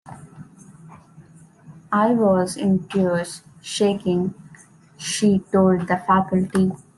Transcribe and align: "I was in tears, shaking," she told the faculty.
"I 1.91 2.13
was 2.15 2.57
in 2.57 2.87
tears, 2.87 3.43
shaking," 3.61 4.33
she 4.97 5.43
told 5.51 5.81
the 5.85 5.97
faculty. 5.97 6.71